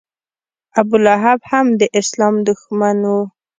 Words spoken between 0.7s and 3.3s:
ابولهب هم د اسلام دښمن و.